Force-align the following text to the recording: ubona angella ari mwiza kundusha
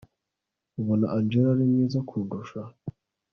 ubona 0.79 1.05
angella 1.15 1.49
ari 1.53 1.63
mwiza 1.71 1.99
kundusha 2.09 2.59